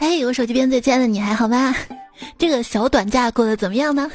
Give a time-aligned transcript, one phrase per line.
[0.00, 1.76] 哎，我手机边最亲爱的你还好吗？
[2.38, 4.10] 这个小短假过得怎么样呢？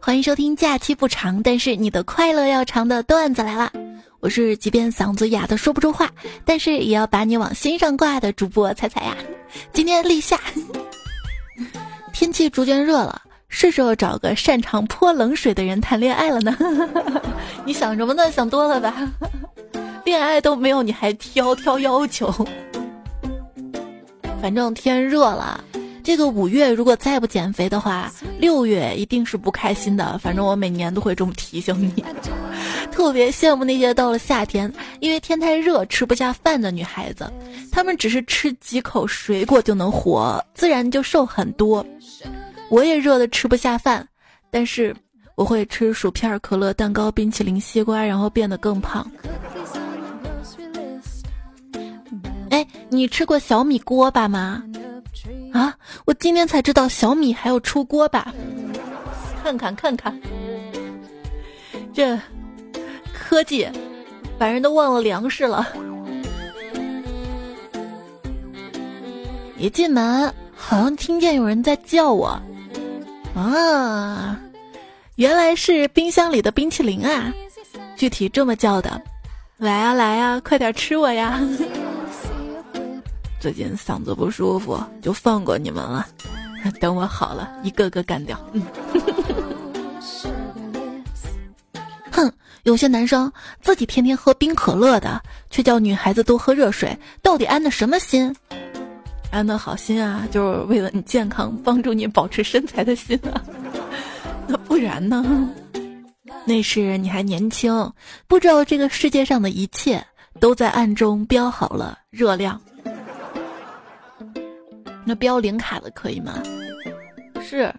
[0.00, 3.72] 欢迎收听假期不长，但是你的快乐要长的段子来了。
[4.20, 6.08] 我是即便嗓子哑的说不出话，
[6.46, 9.16] 但是也要把你往心上挂的主播彩彩呀。
[9.72, 10.38] 今天立夏，
[12.14, 16.56] 天气逐渐热了，是时候找个擅长泼冷水的人谈恋爱了呢。
[17.66, 18.30] 你想什么呢？
[18.30, 18.94] 想多了吧？
[20.04, 22.32] 恋爱都没有，你还挑挑要求？
[24.44, 25.64] 反正天热了。
[26.02, 30.18] 这个五月如果再不减肥的话，六月一定是不开心的。
[30.18, 32.04] 反正我每年都会这么提醒你。
[32.92, 37.24] 特别羡慕那些到了夏天，因为天太热吃不下饭的女孩子，
[37.72, 41.82] 她们只是吃几口水果就能活，自然就瘦很多。
[42.68, 44.06] 我也热的吃不下饭，
[44.50, 44.94] 但是
[45.36, 49.10] 我会吃薯片、可乐、蛋糕、冰淇淋、西瓜，然后变得更胖。
[52.54, 54.62] 哎，你吃过小米锅巴吗？
[55.52, 55.74] 啊！
[56.04, 58.32] 我今天才知道小米还要出锅巴，
[59.42, 60.16] 看看看看，
[61.92, 62.16] 这
[63.12, 63.68] 科技
[64.38, 65.66] 把人都忘了粮食了。
[69.58, 72.40] 一进门，好像听见有人在叫我，
[73.34, 74.38] 啊，
[75.16, 77.34] 原来是冰箱里的冰淇淋啊！
[77.96, 79.02] 具体这么叫的，
[79.56, 81.40] 来呀来呀，快点吃我呀！
[83.44, 86.06] 最近嗓子不舒服，就放过你们了。
[86.80, 88.40] 等我好了，一个个干掉。
[92.10, 95.20] 哼，有些男生自己天天喝冰可乐的，
[95.50, 98.34] 却叫女孩子多喝热水，到底安的什么心？
[99.30, 103.44] 安的好心啊，就是为了你健康，帮助你保持身材的心啊。
[104.48, 105.22] 那不然呢？
[106.46, 107.92] 那是你还年轻，
[108.26, 110.02] 不知道这个世界上的一切
[110.40, 112.58] 都在暗中标好了热量。
[115.04, 116.42] 那标零卡的可以吗？
[117.42, 117.72] 是，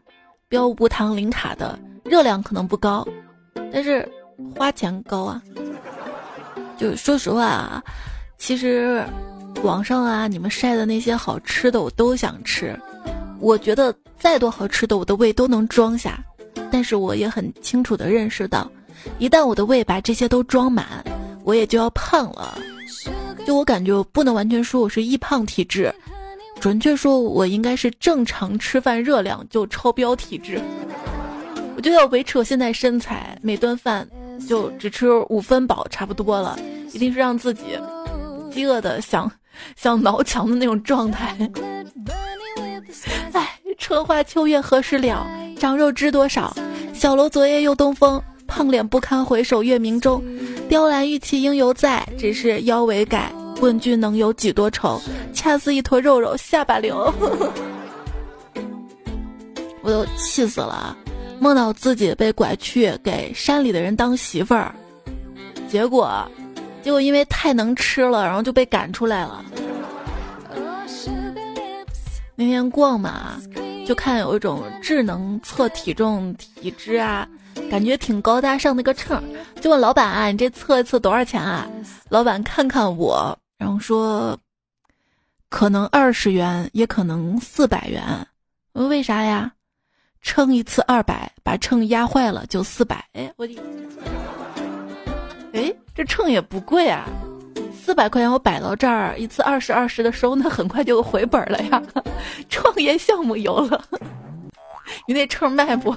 [0.47, 3.07] 标无糖零卡的热量可能不高，
[3.73, 4.07] 但是
[4.55, 5.41] 花钱高啊。
[6.77, 7.83] 就说实话啊，
[8.37, 9.03] 其实
[9.63, 12.77] 网上啊你们晒的那些好吃的我都想吃，
[13.39, 16.23] 我觉得再多好吃的我的胃都能装下，
[16.69, 18.69] 但是我也很清楚的认识到，
[19.19, 20.85] 一旦我的胃把这些都装满，
[21.43, 22.57] 我也就要胖了。
[23.45, 25.93] 就我感觉不能完全说我是易胖体质。
[26.65, 30.59] 准确说，我应该是正常吃饭热量就超标体质。
[31.75, 34.07] 我就要维持我现在身材，每顿饭
[34.49, 36.57] 就只吃五分饱，差不多了。
[36.91, 37.77] 一定是让自己
[38.51, 39.31] 饥饿的想
[39.75, 41.37] 想挠墙的那种状态。
[43.33, 45.23] 哎，春花秋月何时了？
[45.59, 46.51] 长肉知多少？
[46.95, 50.19] 小楼昨夜又东风，胖脸不堪回首月明中。
[50.67, 53.31] 雕栏玉砌应犹在，只是腰围改。
[53.61, 55.01] 问君能有几多愁？
[55.33, 57.13] 恰似一坨肉肉下巴留。
[59.81, 60.95] 我都气死了，
[61.39, 64.73] 梦到自己被拐去给山里的人当媳妇儿，
[65.69, 66.27] 结果，
[66.83, 69.45] 结果因为太能吃了，然后就被赶出来了。
[72.35, 73.39] 那天逛嘛，
[73.87, 77.27] 就看有一种智能测体重体脂啊，
[77.69, 79.23] 感觉挺高大上的个秤，
[79.61, 81.65] 就问老板啊：“你这测一次多少钱啊？”
[82.09, 83.37] 老板看看我。
[83.65, 84.37] 然后说，
[85.49, 88.03] 可能二十元，也可能四百元。
[88.73, 89.51] 为啥呀？
[90.21, 93.03] 称一次二百，把秤压坏了就四百。
[93.13, 93.59] 哎，我的，
[95.53, 97.05] 哎，这秤也不贵啊，
[97.75, 101.81] 四百块钱我摆到这儿，一次二十二十的收，那很快就回本了呀。
[102.47, 103.83] 创业项目有了，
[105.07, 105.91] 你那秤卖不？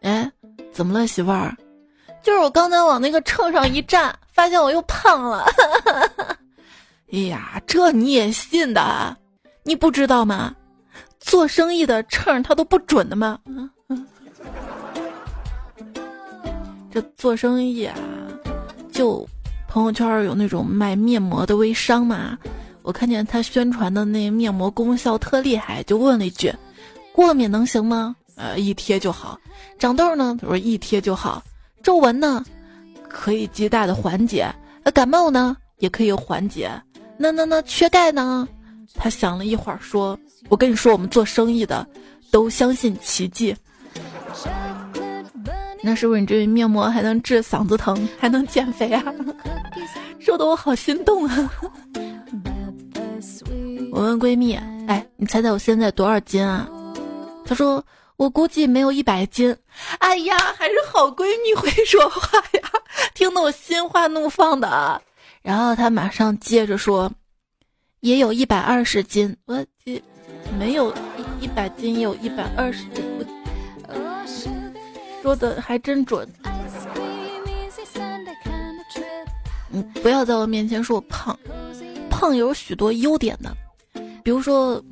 [0.00, 0.28] 哎，
[0.72, 1.56] 怎么了，媳妇儿？
[2.26, 5.46] 就是我刚才往那个秤上一站，发现我又胖了。
[7.12, 9.16] 哎呀，这你也信的？
[9.62, 10.52] 你不知道吗？
[11.20, 13.38] 做生意的秤它都不准的吗？
[13.46, 14.04] 嗯 嗯
[16.90, 17.94] 这做生意啊，
[18.90, 19.24] 就
[19.68, 22.36] 朋友圈有那种卖面膜的微商嘛，
[22.82, 26.52] 我看见他宣传的那面膜功效特厉害，就问了一句：
[27.12, 28.16] 过敏能行吗？
[28.34, 29.38] 呃，一贴就好。
[29.78, 30.36] 长痘呢？
[30.40, 31.40] 他说一贴就好。
[31.86, 32.44] 皱纹呢，
[33.08, 34.52] 可以极大的缓解；
[34.82, 36.68] 呃，感冒呢，也可以缓解。
[37.16, 38.48] 那那那缺钙呢？
[38.96, 40.18] 他想了一会儿，说
[40.50, 41.86] ：“我跟你说，我们做生意的
[42.32, 43.54] 都相信奇迹。
[45.80, 49.04] 那是不是你这面膜还能治嗓子疼，还能减肥啊？
[50.18, 51.52] 说的我好心动啊！”
[53.92, 56.68] 我问闺蜜：“哎，你猜猜我现在多少斤啊？”
[57.46, 57.80] 她说。
[58.16, 59.54] 我估计没有一百斤，
[59.98, 62.70] 哎呀，还是好闺蜜会说话呀，
[63.14, 65.00] 听得我心花怒放的。
[65.42, 67.12] 然后他马上接着说，
[68.00, 70.02] 也有一百二十斤，我这
[70.58, 73.04] 没有一一百斤，也有一百二十斤，
[75.22, 76.26] 说的还真准。
[79.68, 81.38] 你不要在我面前说我胖，
[82.08, 83.54] 胖有许多优点的，
[84.24, 84.82] 比如说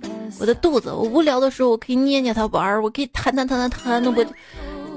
[0.41, 4.25] 我的肚子，我无聊的时候我可以捏捏它玩儿，我可以弹弹弹弹弹的，我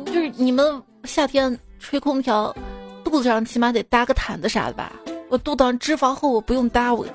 [0.06, 2.56] 就是你们夏天吹空调，
[3.04, 4.92] 肚子上起码得搭个毯子啥的吧？
[5.30, 7.06] 我肚子上脂肪厚，我不用搭我，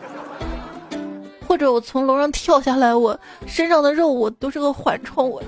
[1.46, 5.42] 或者我从楼上跳下来，我身上的肉我都是个缓冲我。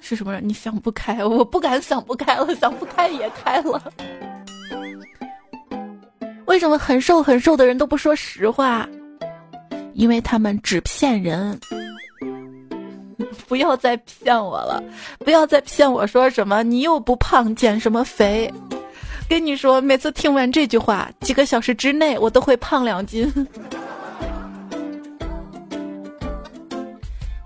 [0.00, 0.48] 是什么人？
[0.48, 3.92] 你想不开，我不敢想不开了，想不开也开了。
[6.50, 8.88] 为什么很瘦很瘦的人都不说实话？
[9.94, 11.56] 因为他们只骗人。
[13.46, 14.82] 不要再骗我了，
[15.20, 18.52] 不要再骗我说什么你又不胖，减什么肥？
[19.28, 23.32] 跟你说，每次听完这句话，几个小时之内我都会胖两斤。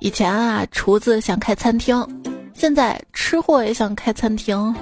[0.00, 2.02] 以前啊，厨子想开餐厅。
[2.54, 4.74] 现在吃货也想开餐厅。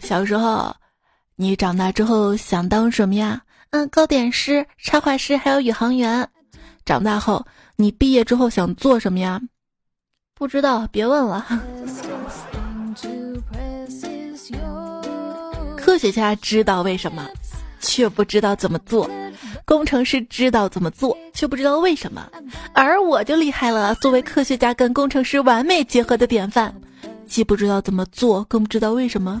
[0.00, 0.74] 小时候，
[1.36, 3.42] 你长大之后想当什么呀？
[3.70, 6.28] 嗯，糕点师、插画师，还有宇航员。
[6.84, 7.46] 长大后，
[7.76, 9.40] 你毕业之后想做什么呀？
[10.34, 11.46] 不知道，别问了。
[15.76, 17.26] 科学家知道为什么，
[17.80, 19.10] 却不知道怎么做。
[19.64, 22.28] 工程师知道怎么做，却不知道为什么，
[22.74, 23.94] 而我就厉害了。
[23.96, 26.74] 作为科学家跟工程师完美结合的典范，
[27.26, 29.40] 既不知道怎么做，更不知道为什么。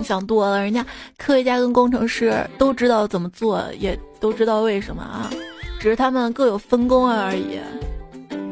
[0.00, 0.84] 你想多了，人家
[1.18, 5.30] 科学家跟工程师都知道怎么做，也都知道为什么啊，
[5.78, 7.60] 只是他们各有分工而已。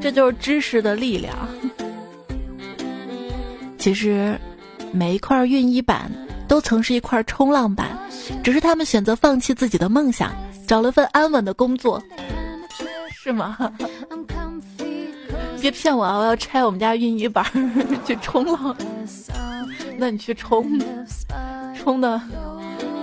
[0.01, 1.35] 这就是知识的力量。
[3.79, 4.39] 其实，
[4.93, 6.11] 每一块熨衣板。
[6.47, 7.89] 都曾是一块冲浪板，
[8.43, 10.33] 只是他们选择放弃自己的梦想，
[10.67, 12.03] 找了份安稳的工作，
[13.13, 13.59] 是吗？
[15.61, 16.17] 别骗我啊！
[16.17, 17.45] 我要拆我们家熨衣板
[18.07, 18.75] 去冲浪，
[20.01, 20.81] 那你去冲，
[21.77, 22.21] 冲的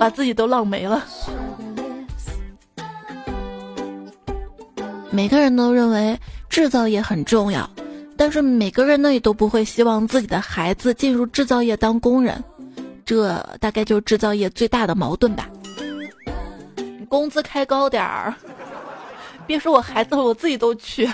[0.00, 1.04] 把自己都浪没了。
[5.10, 7.68] 每个人都认为制造业很重要，
[8.16, 12.42] 但是每个人呢也都不会希望自己的孩子进入制造业当工人。
[13.04, 15.48] 这大概就是制造业最大的矛盾吧。
[17.10, 18.34] 工资开高点儿，
[19.46, 21.08] 别说我孩子了，我自己都去。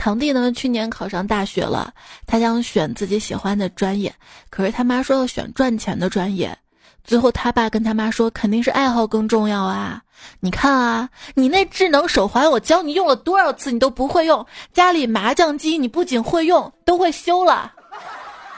[0.00, 1.92] 堂弟呢，去年考上大学了，
[2.26, 4.10] 他想选自己喜欢的专业，
[4.48, 6.56] 可是他妈说要选赚钱的专业。
[7.04, 10.02] 最后他爸跟他妈说，肯定是爱好更重要啊！
[10.40, 14.42] 你看啊，你那智能手环，我教你用了多少次，你都不会用；
[14.72, 17.70] 家里麻将机，你不仅会用，都会修了。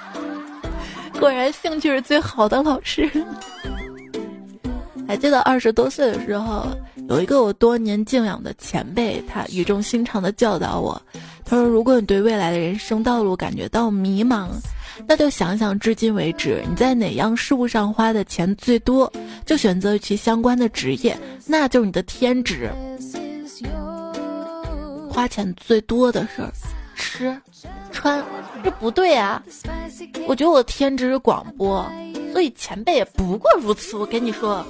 [1.19, 3.11] 果然，兴趣是最好的老师。
[5.09, 6.69] 还记得二十多岁的时候，
[7.09, 11.01] 有一个我多年敬仰的前辈，他语重心长的教导我
[11.53, 14.49] ：“他说，如果你对未来的人生道路感觉到迷茫，
[15.07, 19.13] 那就想想至今为止你在哪样事物上花的钱最多，
[19.45, 21.15] 就选择与其相关的职业，
[21.47, 22.71] 那就是你的天职。
[25.11, 26.51] 花钱最多的事儿，
[26.97, 27.39] 吃。”
[27.93, 28.25] 穿，
[28.65, 29.43] 这不对啊！
[30.27, 31.87] 我觉得我天职是广播，
[32.33, 33.95] 所以前辈也不过如此。
[33.99, 34.67] 我跟你说，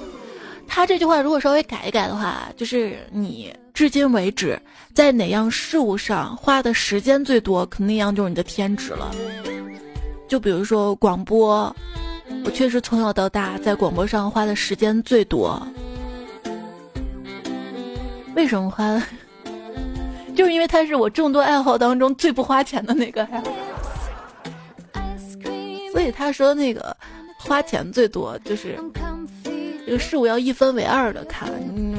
[0.67, 4.59] 他这句话如果稍微改一改的话，就是你至今为止
[4.93, 9.11] 在哪样事物上花的时间最多，肯定一样就是你的天职了。
[10.27, 11.75] 就比如说广播，
[12.43, 15.61] 我确实从小到大在广播上花的时间最多。
[18.35, 19.01] 为什么花？
[20.35, 23.51] 就是因为他是我众多爱好当中最不花钱的那个爱好，
[25.91, 26.97] 所以他说那个
[27.37, 28.75] 花钱最多，就是
[29.85, 31.49] 这个事物要一分为二的看。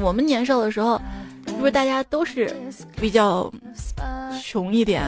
[0.01, 0.99] 我们年少的时候，
[1.47, 2.53] 是不是大家都是
[2.95, 3.51] 比较
[4.43, 5.03] 穷一点？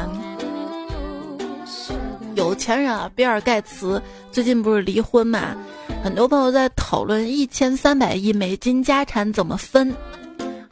[2.35, 5.55] 有钱人啊，比尔盖茨最近不是离婚嘛？
[6.03, 9.95] 很多朋友在讨论一千三百亿美金家产怎么分。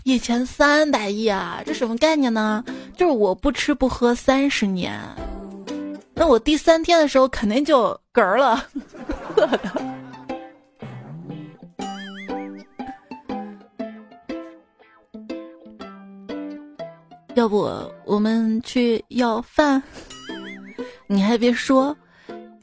[0.04, 2.64] 一千三百亿啊，这什么概念呢？
[2.96, 5.02] 就是我不吃不喝三十年，
[6.14, 8.64] 那我第三天的时候肯定就嗝儿了，
[17.36, 17.70] 要不
[18.06, 19.82] 我们去要饭？
[21.08, 21.96] 你还别说，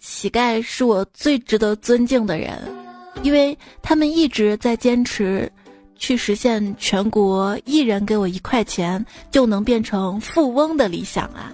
[0.00, 2.59] 乞丐是我最值得尊敬的人，
[3.23, 5.50] 因为他们一直在坚持。
[5.99, 11.52] 去实现全国一人给我一块钱就能变成富翁的理想啊！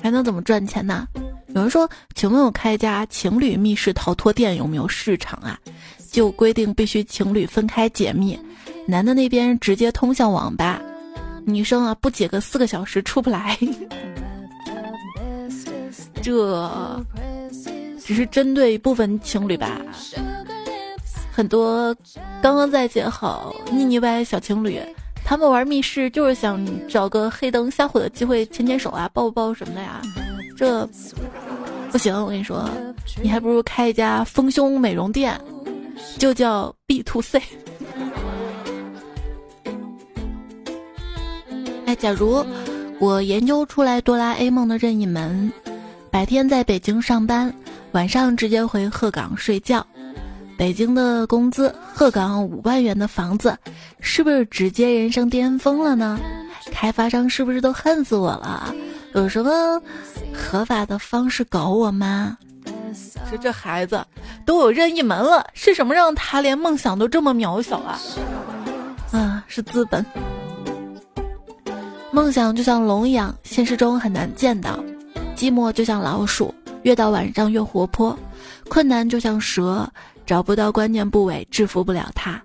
[0.00, 1.08] 还能怎么赚钱呢？
[1.48, 5.58] 有人说，请问我开一家情侣密室逃脱店有没有市场啊？
[6.12, 8.38] 就规定必须情侣分开解密，
[8.86, 10.80] 男的那边直接通向网吧，
[11.44, 13.58] 女生啊不解个四个小时出不来。
[16.22, 17.04] 这
[18.04, 19.80] 只是针对部分情侣吧，
[21.32, 21.94] 很多
[22.40, 24.80] 刚刚在一起好腻腻歪小情侣，
[25.24, 30.00] 他们玩密室就是想找个黑灯瞎火的机会牵牵手啊、抱抱什么的呀。
[30.56, 30.88] 这
[31.90, 32.68] 不行，我跟你说，
[33.20, 35.40] 你还不如开一家丰胸美容店，
[36.18, 37.42] 就叫 B to C。
[41.92, 42.42] 哎，假如
[42.98, 45.52] 我研究出来哆啦 A 梦的任意门。
[46.10, 47.54] 白天在北京上班，
[47.90, 49.86] 晚上直接回鹤岗睡觉。
[50.56, 53.54] 北京的工资，鹤岗五万元的房子，
[54.00, 56.18] 是不是直接人生巅峰了呢？
[56.70, 58.74] 开发商是不是都恨死我了？
[59.12, 59.78] 有什么
[60.32, 62.38] 合法的方式搞我吗？
[63.30, 64.02] 这这孩子
[64.46, 68.00] 都有任意门了，是什么让他连梦想都这么渺小啊？
[69.12, 70.02] 啊，是资本。
[72.12, 74.78] 梦想就像龙一样，现实中很难见到。
[75.34, 78.14] 寂寞就像老鼠，越到晚上越活泼；
[78.68, 79.90] 困难就像蛇，
[80.26, 82.38] 找不到关键部位，制服不了它；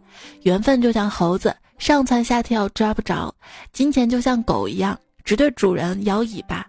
[0.44, 3.30] 缘分就像猴子，上蹿下跳抓不着；
[3.74, 6.64] 金钱就像狗一样，只对主人摇尾巴；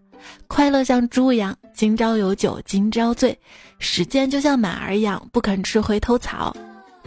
[0.49, 3.33] 快乐像猪一样，今朝有酒今朝醉；
[3.79, 6.53] 时间就像马儿一样，不肯吃回头草；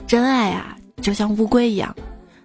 [0.07, 1.93] 真爱啊，就像乌龟一样，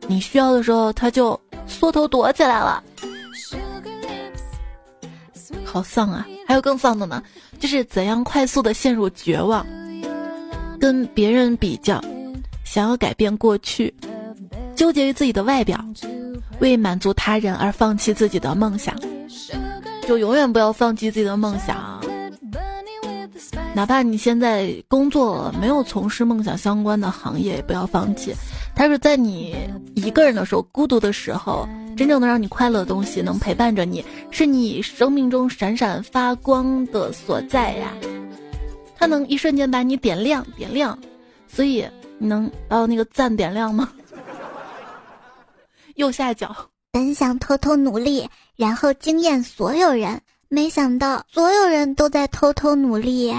[0.08, 2.82] 你需要的时候，它就缩头躲起来了。
[5.64, 6.26] 好丧啊！
[6.46, 7.22] 还有更丧的呢，
[7.58, 9.66] 就是怎样快速的陷入绝望，
[10.80, 12.00] 跟别人比较，
[12.64, 13.94] 想要改变过去，
[14.74, 15.78] 纠结于自己的外表，
[16.60, 18.94] 为满足他人而放弃自己的梦想，
[20.06, 22.00] 就永远不要放弃自己的梦想，
[23.74, 28.34] 哪怕你现在工作没有从事梦想相关的行业，也不要放弃。
[28.74, 29.54] 他是在你
[29.94, 31.68] 一个人的时候，孤独的时候。
[31.96, 37.92] 真正能让你快乐的东西，能陪伴着你，是你生命中闪闪发光的所在呀。
[38.94, 40.98] 它能一瞬间把你点亮，点亮。
[41.48, 41.86] 所以
[42.18, 43.90] 你能把我那个赞点亮吗？
[45.96, 46.54] 右下角。
[46.92, 48.26] 本想偷偷努力，
[48.56, 53.34] 然后惊艳所有人，没想到所有人都在偷偷努力。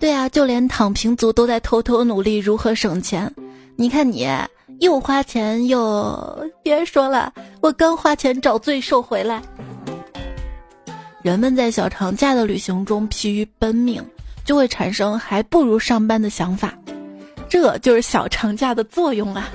[0.00, 3.32] 对啊，就连躺平族都在偷偷努力如何省钱。
[3.76, 4.26] 你看你。
[4.82, 9.40] 又花钱又别说了，我刚花钱找罪受回来。
[11.22, 14.04] 人们在小长假的旅行中疲于奔命，
[14.44, 16.76] 就会产生还不如上班的想法，
[17.48, 19.48] 这就是小长假的作用啊！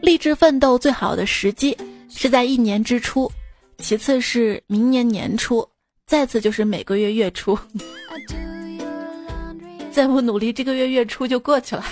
[0.00, 1.76] 励志奋斗最好的时机
[2.08, 3.28] 是在一年之初，
[3.78, 5.68] 其次是明年年初，
[6.06, 7.58] 再次就是每个月月初。
[9.94, 11.84] 再不努力，这个月月初就过去了。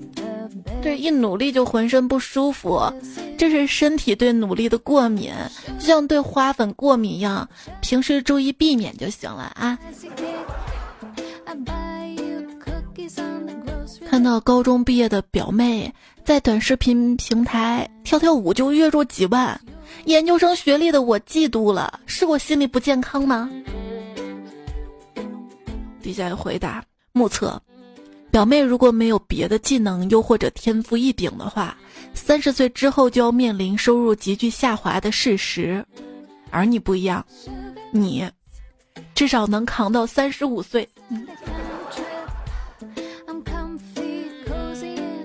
[0.84, 2.92] 这一努力就浑身不舒服，
[3.38, 5.32] 这是身体对努力的过敏，
[5.78, 7.48] 就像对花粉过敏一样，
[7.80, 9.78] 平时注意避免就行了啊。
[14.06, 15.90] 看到高中毕业的表妹
[16.22, 19.58] 在短视频平台跳跳舞就月入几万，
[20.04, 23.48] 研究生学历的我嫉妒了，是我心理不健康吗？
[26.02, 26.84] 底下有回答。
[27.12, 27.60] 目测，
[28.30, 31.76] 表妹如果没有别的技能，又或者天赋异禀的话，
[32.14, 35.84] 三十岁之后就要面临收入急剧下滑的事实。
[36.50, 37.24] 而你不一样，
[37.90, 38.26] 你
[39.14, 40.88] 至少能扛到三十五岁。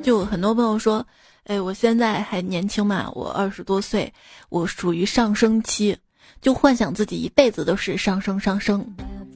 [0.03, 1.05] 就很多朋友说，
[1.45, 4.13] 哎，我现在还年轻嘛，我二十多岁，
[4.49, 5.97] 我属于上升期，
[6.41, 8.85] 就幻想自己一辈子都是上升上升，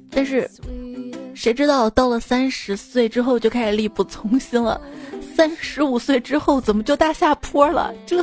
[0.10, 0.50] 但是。
[1.34, 4.80] 谁知道到了三十岁之后就开始力不从心了，
[5.36, 7.94] 三十五岁之后怎么就大下坡了？
[8.06, 8.22] 这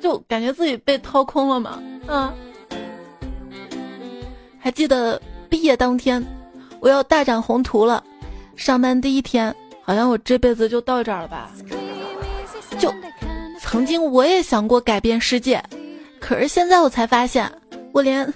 [0.00, 1.82] 就感觉自己被掏空了嘛？
[2.06, 2.34] 啊！
[4.58, 6.24] 还记得毕业当天，
[6.80, 8.02] 我要大展宏图了。
[8.56, 11.50] 上班第一天，好像我这辈子就到这儿了吧？
[12.78, 12.92] 就
[13.60, 15.62] 曾经我也想过改变世界，
[16.18, 17.50] 可是现在我才发现，
[17.92, 18.32] 我连。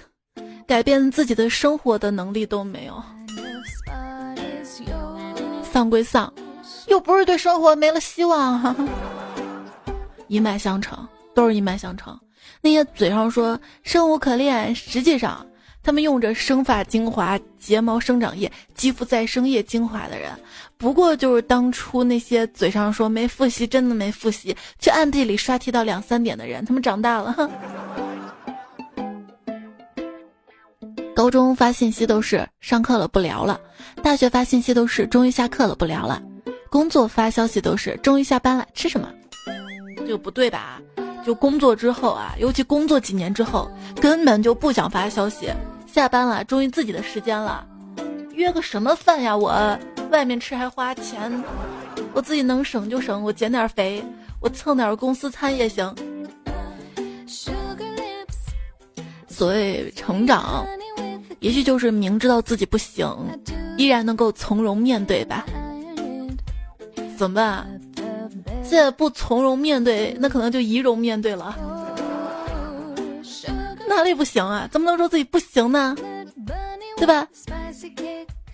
[0.67, 3.03] 改变自己的生活的能力都没有，
[5.63, 6.31] 丧归丧，
[6.87, 8.75] 又不是对生活没了希望。
[10.27, 12.19] 一脉相承，都是一脉相承。
[12.61, 15.45] 那些嘴上说生无可恋，实际上
[15.83, 20.31] 他们用着生发精华、睫毛生长液、肌肤再生液精华的人，
[20.77, 26.65] 不过就是当初那些嘴上说没复习，真的没复习，却暗地里刷题到两三点的人。
[26.65, 27.51] 他们长大了。
[31.25, 33.59] 高中发信息都是上课了不聊了，
[34.03, 36.21] 大学发信息都是终于下课了不聊了，
[36.69, 39.11] 工作发消息都是终于下班了吃什么？
[40.07, 40.79] 就不对吧？
[41.25, 43.67] 就工作之后啊，尤其工作几年之后，
[43.99, 45.49] 根本就不想发消息。
[45.87, 47.65] 下班了，终于自己的时间了，
[48.33, 49.35] 约个什么饭呀？
[49.35, 49.51] 我
[50.11, 51.43] 外面吃还花钱，
[52.13, 54.05] 我自己能省就省，我减点肥，
[54.39, 55.91] 我蹭点公司餐也行。
[59.27, 60.63] 所谓成长。
[61.45, 63.07] 也许就是明知道自己不行，
[63.77, 65.45] 依然能够从容面对吧？
[67.15, 67.81] 怎么办？
[68.63, 71.55] 现在不从容面对，那可能就仪容面对了。
[73.87, 74.67] 哪里不行啊？
[74.71, 75.95] 怎么能说自己不行呢？
[76.97, 77.27] 对吧？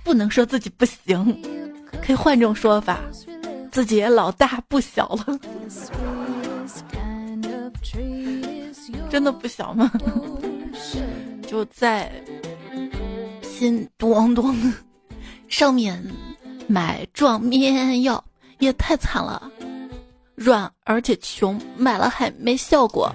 [0.04, 1.42] 不能说自己不行，
[2.06, 3.00] 可以换种说法，
[3.72, 5.40] 自己也老大不小了。
[9.10, 9.90] 真的不小吗？
[11.48, 12.12] 就在。
[13.62, 14.74] 心咚咚，
[15.48, 16.04] 上面
[16.66, 18.24] 买壮面药
[18.58, 19.52] 也太惨了，
[20.34, 23.14] 软而且穷，买了还没效果，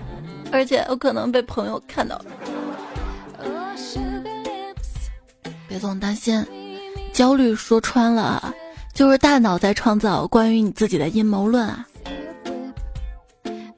[0.53, 2.25] 而且有可能被朋友看到。
[5.67, 6.47] 别总担心，
[7.13, 8.55] 焦虑说穿了
[8.95, 11.85] 就是大脑在创造关于你自己的阴谋论啊。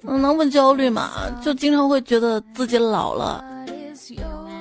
[0.03, 1.13] 能不焦虑吗？
[1.43, 3.43] 就经常会觉得自己老了。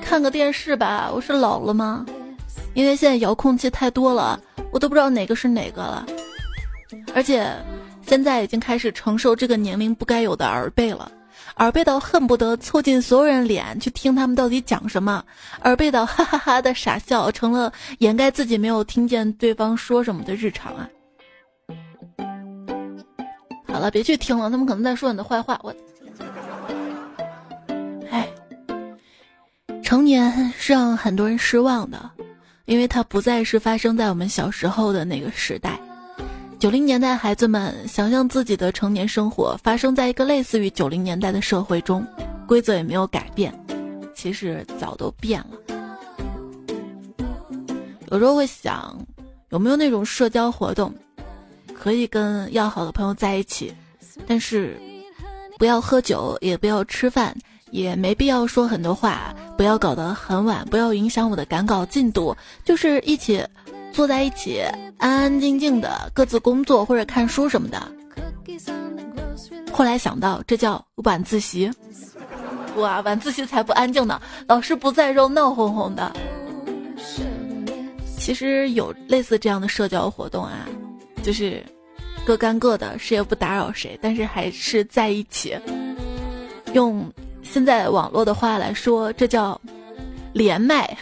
[0.08, 2.06] 看个电视吧，我是老了吗？
[2.72, 4.40] 因为现在遥控器太多了，
[4.72, 6.06] 我都不知道哪个是哪个了。
[7.14, 7.54] 而且，
[8.00, 11.12] 现在已经开始承受这个年龄不该有的耳背了，
[11.56, 15.22] 耳背到恨不得凑近所有人脸去听他们到底讲什么，
[15.64, 20.88] 耳背到哈哈哈的傻笑成了掩盖自己没有听见对方说什么的日常啊。
[23.66, 25.60] 好了，别去听了，他们可能在说你的坏话。
[25.62, 25.74] 我。
[29.88, 32.10] 成年是让很多人失望的，
[32.66, 35.80] 因为它不再是发生在我们小时候的那个时代。
[36.58, 42.06] 九零年代孩子们想象自己的成年生活发生在一个类似于九零年代的社会中，
[42.46, 43.50] 规则也没有改变，
[44.14, 45.56] 其实早都变了。
[48.10, 48.94] 有时候会想，
[49.48, 50.94] 有没有那种社交活动，
[51.72, 53.72] 可以跟要好的朋友在一起，
[54.26, 54.78] 但是
[55.56, 57.34] 不要喝酒，也不要吃饭。
[57.70, 63.44] 也没必要说很多话，不要搞得很晚，不要影响我的赶稿进度，就是一起
[63.92, 64.62] 坐在一起，
[64.98, 67.80] 安安静静的各自工作或者看书什么的。
[69.72, 71.70] 后来想到，这叫晚自习，
[72.76, 76.12] 哇，晚自习才不安静呢，老师不在，肉闹哄哄的。
[78.18, 80.66] 其实有类似这样的社交活动啊，
[81.22, 81.64] 就是
[82.26, 85.56] 各干各的，谁也不打扰谁，但是还是在一起，
[86.72, 87.04] 用。
[87.50, 89.60] 现在网络的话来说，这叫
[90.32, 90.96] 连麦，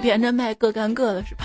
[0.00, 1.44] 连着麦各干各的是吧？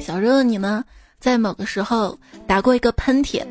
[0.00, 0.84] 小热，你呢？
[1.18, 3.42] 在某个时候打过一个喷嚏，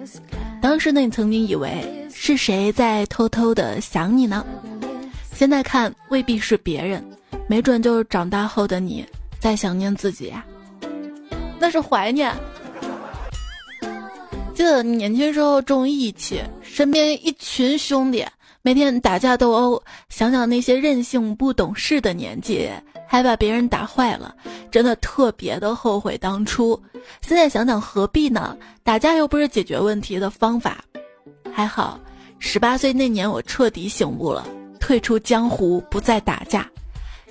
[0.61, 4.45] 当时呢，你曾经以为是谁在偷偷的想你呢？
[5.33, 7.03] 现在看未必是别人，
[7.47, 9.05] 没准就是长大后的你
[9.39, 10.45] 在想念自己呀。
[11.59, 12.33] 那是怀念。
[14.53, 18.23] 记得年轻时候重义气，身边一群兄弟
[18.61, 22.69] 每天打架斗殴，想想那些任性不懂事的年纪，
[23.07, 24.35] 还把别人打坏了，
[24.69, 26.79] 真的特别的后悔当初。
[27.21, 28.55] 现在想想何必呢？
[28.83, 30.83] 打架又不是解决问题的方法。
[31.51, 31.99] 还好，
[32.37, 34.47] 十八岁那年我彻底醒悟了，
[34.79, 36.69] 退出江湖，不再打架。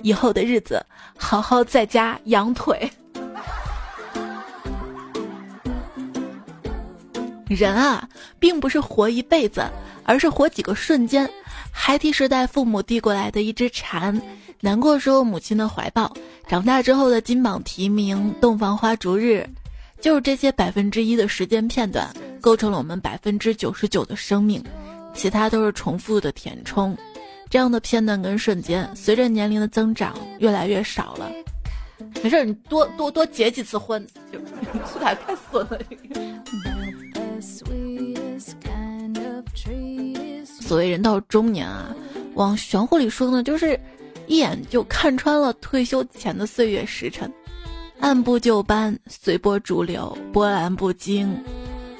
[0.01, 0.85] 以后的日子，
[1.17, 2.89] 好好在家养腿。
[7.53, 8.07] 人啊，
[8.39, 9.63] 并不是活一辈子，
[10.03, 11.29] 而是活几个瞬间。
[11.71, 14.15] 孩提时代，父母递过来的一只蝉；
[14.59, 16.11] 难过时候，母亲的怀抱；
[16.47, 19.47] 长大之后的金榜题名、洞房花烛日，
[20.01, 22.07] 就是这些百分之一的时间片段，
[22.39, 24.63] 构成了我们百分之九十九的生命，
[25.13, 26.95] 其他都是重复的填充。
[27.49, 31.31] 这样的片段跟瞬间，随着年龄的增长，越来越少了。
[32.21, 34.39] 没事，你多多多结几次婚，就
[34.85, 35.79] 苏凯太损了。
[40.61, 41.93] 所谓人到中年啊，
[42.35, 43.79] 往玄乎里说呢，就是
[44.27, 47.31] 一眼就看穿了退休前的岁月时辰，
[47.99, 51.37] 按部就班，随波逐流，波澜不惊。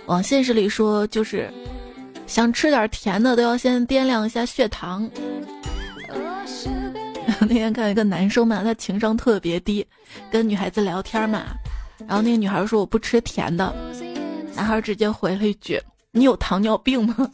[0.05, 1.51] 往现实里说，就是
[2.25, 5.09] 想吃点甜的，都要先掂量一下血糖。
[7.39, 9.85] 那天看一个男生嘛，他情商特别低，
[10.31, 11.43] 跟女孩子聊天嘛，
[12.07, 13.73] 然后那个女孩说我不吃甜的，
[14.55, 17.15] 男孩直接回了一句：“你有糖尿病吗？”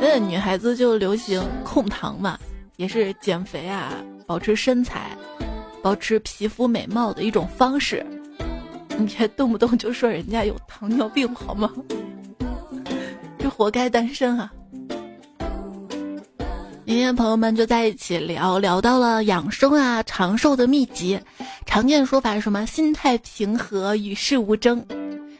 [0.00, 2.38] 那女孩子就流行控糖嘛，
[2.76, 3.92] 也是减肥啊，
[4.26, 5.10] 保持身材，
[5.82, 8.04] 保持皮肤美貌的一种方式。
[8.96, 11.70] 你别动不动就说人家有糖尿病好吗？
[13.38, 14.50] 这活该单身啊！
[16.88, 21.20] 今天朋友们就在一起聊聊到了养生啊、长寿的秘籍。
[21.66, 22.64] 常见说法是什么？
[22.64, 24.82] 心态平和，与世无争。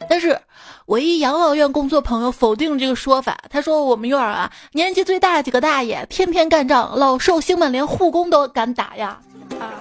[0.07, 0.39] 但是，
[0.85, 3.35] 我一养老院工作朋友否定这个说法。
[3.49, 9.19] 他说：“我们院儿啊，年纪最大几个大爷天天干仗，老寿星们连护工都敢打呀！”
[9.59, 9.73] 啊，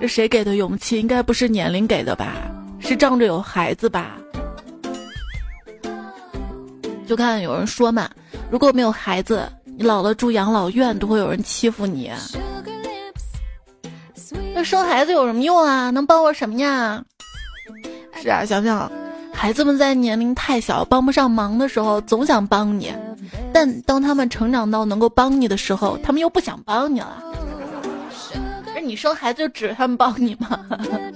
[0.00, 0.98] 这谁给的勇气？
[0.98, 2.34] 应该不是年龄给的吧？
[2.80, 4.16] 是仗着有孩子吧？
[7.06, 8.10] 就看有人说嘛。
[8.52, 12.12] 如果没有孩子，你老了住养老院都会有人欺负你。
[14.54, 15.88] 那生孩子有什么用啊？
[15.88, 17.02] 能帮我什么呀？
[18.20, 18.92] 是啊，想想，
[19.32, 22.92] 孩子们在年龄太小帮不上忙的时候，总想帮你；
[23.54, 27.22] 但当他们成长到能够帮你的时候，他们又不想帮你了。
[28.82, 30.60] 你生孩子就指着他们帮你吗？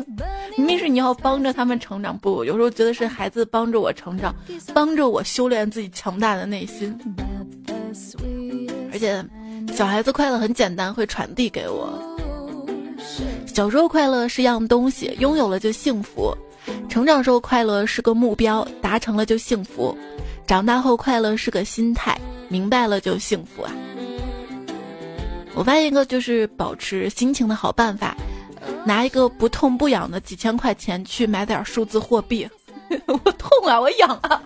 [0.57, 4.35] 明明是你要帮着他们成长，不，有时候觉得是孩子帮着我成长，
[4.73, 6.97] 帮着我修炼自己强大的内心。
[8.93, 9.23] 而且，
[9.75, 11.93] 小孩子快乐很简单，会传递给我。
[13.47, 16.35] 小时候快乐是样东西，拥有了就幸福；
[16.89, 19.95] 成长时候快乐是个目标，达成了就幸福；
[20.47, 23.73] 长大后快乐是个心态，明白了就幸福啊！
[25.57, 28.15] 我发现一个就是保持心情的好办法。
[28.85, 32.49] 拿一个不痛不痒的几千块钱去买点数字货币，
[33.07, 34.41] 我痛啊，我痒啊，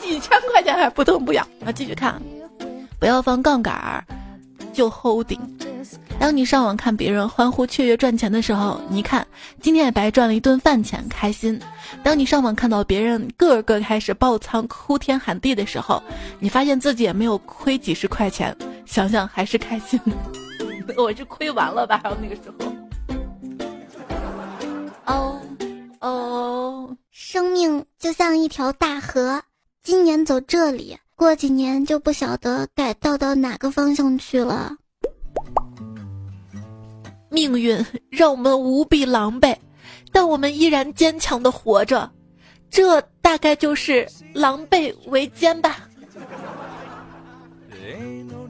[0.00, 1.46] 几千块钱还不痛不痒。
[1.64, 2.20] 啊，继续看，
[2.98, 4.04] 不要放杠杆儿，
[4.72, 5.38] 就 holding。
[6.18, 9.26] 当你上网看别人欢呼雀跃赚钱的时候，你看
[9.62, 11.58] 今天也白赚了一顿饭钱，开心。
[12.02, 16.02] 当你上网看到别人个个开始爆仓哭天喊地的时候，
[16.38, 18.54] 你发现自己也没有亏几十块钱，
[18.84, 19.98] 想想还是开心。
[20.96, 22.00] 我是亏完了吧？
[22.02, 22.72] 然后那个时候。
[25.06, 25.40] 哦
[26.00, 29.42] 哦，生命就像一条大河，
[29.82, 34.76] 今年走这里，过几年就不晓得改道到哪个方向去了。
[37.30, 39.56] 命运让我们无比狼狈，
[40.12, 42.10] 但我们依然坚强的活着，
[42.70, 45.88] 这大概就是狼狈为奸吧。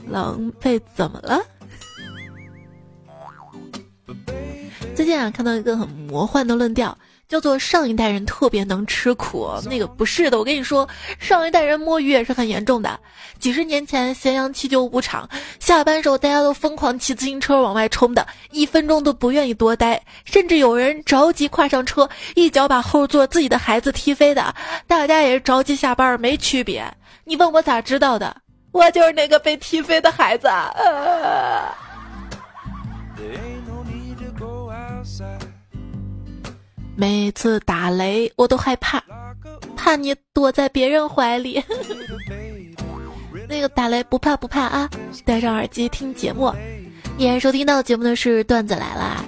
[0.07, 1.43] 狼狈怎么了？
[4.95, 6.97] 最近啊，看到一个很魔幻的论调，
[7.29, 9.51] 叫做上一代人特别能吃苦。
[9.67, 10.89] 那个不是的，我跟你说，
[11.19, 12.99] 上一代人摸鱼也是很严重的。
[13.39, 15.29] 几十年前，咸阳七九五厂
[15.61, 24.55] 下班时候，大家都疯狂骑自行车往外冲的，一分钟都不愿意多待，甚至有人着急跨上车，一脚把后座自己的孩子踢飞的。
[24.87, 26.83] 大家也是着急下班，没区别。
[27.25, 28.35] 你问我咋知道的？
[28.73, 30.49] 我就是那个被踢飞的孩子。
[30.49, 31.75] 啊
[37.01, 39.01] 每次打雷我都害怕，
[39.77, 41.63] 怕你躲在别人怀里。
[43.49, 44.91] 那个打雷不怕不怕啊，
[45.25, 46.53] 戴上耳机听节目。
[47.17, 49.25] 依然收听到节目的是段子来了，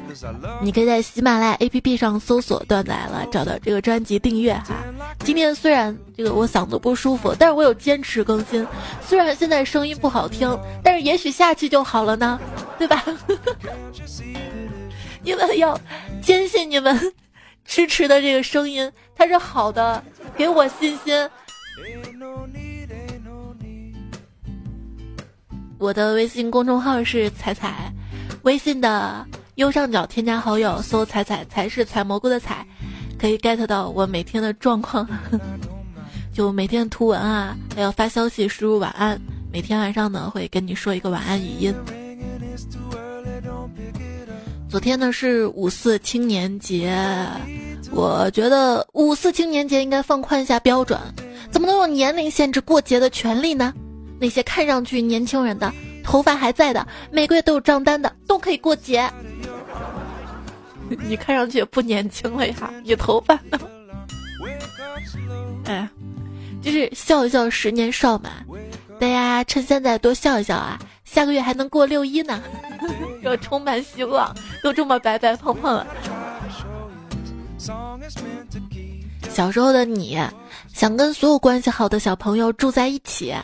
[0.61, 4.75] 你可以在喜马拉雅 APP 上搜索“段子来了”，找到这个专辑订阅哈。
[5.21, 8.67] 今天虽然这个我嗓子不舒服，但是我有坚持更新。
[9.01, 12.41] 虽然现在声音不好听，但是也许下期就好了呢，
[12.79, 13.05] 对吧？
[15.23, 15.79] 你们要
[16.21, 17.13] 坚信你们。
[17.71, 20.03] 迟迟的这个声音，它是好的，
[20.37, 21.31] 给我信心。
[25.79, 27.93] 我的微信公众号是彩彩，
[28.43, 32.67] 微信的右上角添加好友，搜“彩彩”才是采蘑菇的采，
[33.17, 35.09] 可以 get 到我每天的状况，
[36.35, 39.17] 就每天图文啊，还要发消息输入晚安，
[39.53, 41.73] 每天晚上呢会跟你说一个晚安语音。
[44.71, 46.97] 昨天呢是五四青年节，
[47.91, 50.97] 我觉得五四青年节应该放宽一下标准，
[51.51, 53.75] 怎么能用年龄限制过节的权利呢？
[54.21, 55.73] 那些看上去年轻人的，
[56.05, 59.11] 头发还在的，每个月都有账单的，都可以过节。
[61.09, 63.59] 你看上去也不年轻了呀，你头发呢？
[65.67, 65.89] 哎，
[66.63, 68.31] 就是笑一笑，十年少嘛。
[69.01, 72.41] 大家趁现在多笑一笑啊，下个月还能过六一呢。
[73.23, 75.87] 要充满希望， 都这么白白胖胖了。
[79.31, 80.19] 小时候的你
[80.73, 83.35] 想跟所有关系好的小朋友住在一起，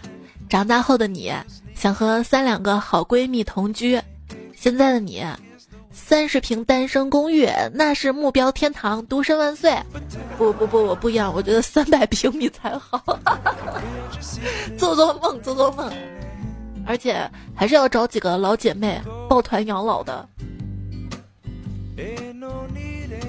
[0.49, 1.33] 长大后的你
[1.75, 4.01] 想和三两个好闺蜜同居，
[4.55, 5.25] 现在的你。
[5.99, 9.75] 三十平单身公寓，那是目标天堂，独身万岁！
[10.37, 13.03] 不不不，我不一样，我觉得三百平米才好。
[14.77, 15.91] 做做梦，做做梦，
[16.87, 17.19] 而且
[17.55, 20.29] 还是要找几个老姐妹抱团养老的。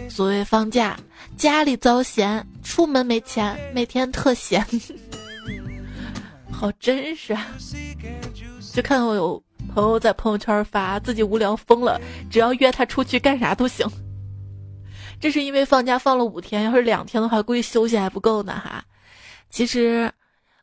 [0.10, 0.98] 所谓放假，
[1.38, 4.66] 家里遭闲，出门没钱，每天特闲，
[6.52, 7.48] 好真实啊！
[8.74, 9.42] 就看到有。
[9.76, 12.02] 朋友在朋友圈发自己无聊疯了，
[12.32, 13.86] 只要约他出去干啥都行。
[15.20, 18.84] 这是因为放假放了五天，要是两天的话，估计休息还不够呢哈。
[19.52, 20.12] 其实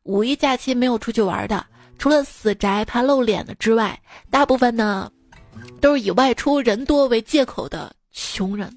[0.03, 1.64] 五一假期没有出去玩的，
[1.97, 3.97] 除了死宅怕露脸的之外，
[4.31, 5.09] 大部分呢
[5.80, 8.72] 都是以外出人多为借口的穷人。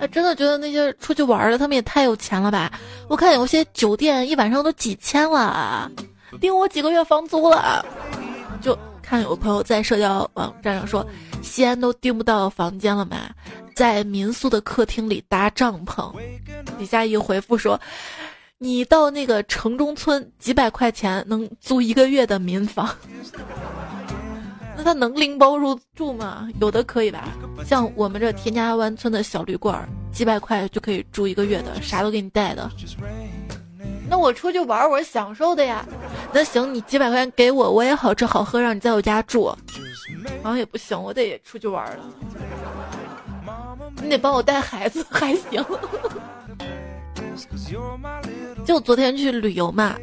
[0.00, 2.72] 哎，真的觉得那些出去玩的，他们也太有钱了吧？
[3.08, 5.90] 我看有些酒店一晚上都几千了。
[6.40, 7.84] 订我几个月房租了，
[8.60, 11.04] 就看有个朋友在社交网站上说，
[11.42, 13.30] 西安都订不到房间了嘛，
[13.74, 16.14] 在民宿的客厅里搭帐篷，
[16.78, 17.80] 底下一回复说，
[18.60, 22.88] 你到那个城中村几百块钱能租一个月的民房，
[24.76, 26.48] 那他能拎包入住吗？
[26.60, 27.28] 有的可以吧，
[27.64, 32.68] 像我们这田家湾村的小旅馆，几百块就可以住一个月的，啥都给你带的。
[34.10, 35.86] 那我出去玩，我是享受的呀。
[36.32, 39.44] 那行，你几百块钱给我，我也好吃好喝，让你在我家住。
[40.42, 42.04] 好像也不行，我得出去玩了。
[44.02, 45.64] 你得帮我带孩子，还行。
[48.68, 49.96] 就昨天去旅游嘛，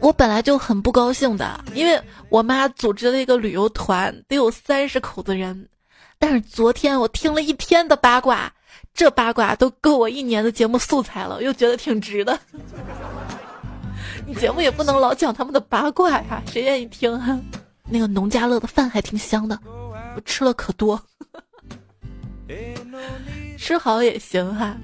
[0.00, 1.98] 我本来就很不高兴的，因为
[2.28, 5.66] 我妈组织了一个旅游团，得有三十口子人。
[6.18, 8.52] 但是昨天我听了一天的八卦，
[8.92, 12.38] 这八卦都够我一年的节目素材了，又觉得挺值的。
[14.28, 17.40] 你节目也不能老讲他们的八卦呀，谁愿意听啊？
[17.88, 19.58] 那个农家乐的饭还挺香的，
[20.14, 21.02] 我吃了可多，
[23.56, 24.76] 吃好也行哈。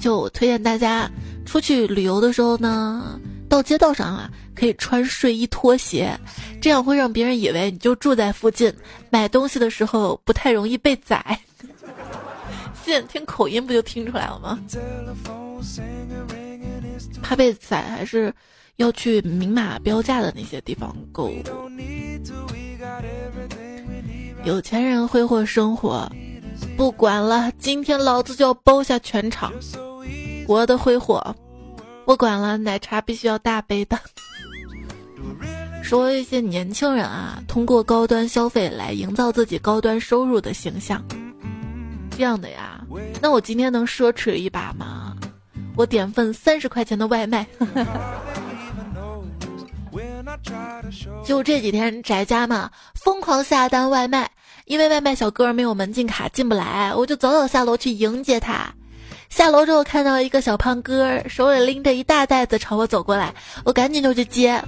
[0.00, 1.10] 就推荐大家
[1.48, 6.14] 出去旅游的时候呢，到街道上啊，可以穿睡衣拖鞋，
[6.60, 8.70] 这样会让别人以为你就住在附近，
[9.08, 11.40] 买东西的时候不太容易被宰。
[12.84, 14.58] 现听口音不就听出来了吗？
[17.22, 18.30] 怕被宰，还是
[18.76, 21.42] 要去明码标价的那些地方购物。
[24.44, 26.06] 有钱人挥霍生活，
[26.76, 29.50] 不管了，今天老子就要包下全场。
[30.48, 31.36] 我的挥霍，
[32.06, 33.98] 不管了，奶茶必须要大杯的。
[35.84, 41.04] 说一些年轻人啊，通过高端消费来营造自己高端收入的形象，
[42.16, 42.82] 这样的呀，
[43.20, 45.14] 那我今天能奢侈一把吗？
[45.76, 47.46] 我点份三十块钱的外卖，
[51.22, 54.30] 就这几天宅家嘛，疯狂下单外卖，
[54.64, 58.72] 因为外卖小哥没有门禁卡进不来，我就早早下楼去迎接他。
[59.28, 63.32] 下楼之后看到一个小胖哥手里拎着一大袋子朝我走过来，
[63.64, 64.60] 我赶紧就去接，